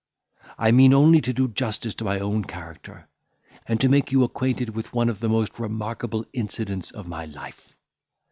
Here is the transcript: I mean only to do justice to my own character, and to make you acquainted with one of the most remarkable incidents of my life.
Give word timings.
I 0.57 0.71
mean 0.71 0.95
only 0.95 1.21
to 1.21 1.31
do 1.31 1.47
justice 1.47 1.93
to 1.93 2.03
my 2.03 2.19
own 2.19 2.43
character, 2.45 3.07
and 3.67 3.79
to 3.81 3.87
make 3.87 4.11
you 4.11 4.23
acquainted 4.23 4.71
with 4.73 4.93
one 4.95 5.09
of 5.09 5.19
the 5.19 5.29
most 5.29 5.59
remarkable 5.59 6.25
incidents 6.33 6.89
of 6.89 7.07
my 7.07 7.25
life. 7.25 7.75